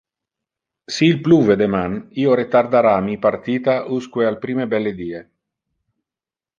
Si 0.95 1.05
il 1.09 1.19
pluve 1.27 1.57
deman, 1.59 1.93
io 2.23 2.33
retardara 2.41 2.97
mi 3.05 3.19
partita 3.27 3.85
usque 3.99 4.25
al 4.25 4.39
prime 4.43 4.65
belle 4.67 4.95
die. 5.03 5.25